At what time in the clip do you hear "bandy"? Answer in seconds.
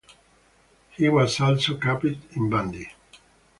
2.49-2.89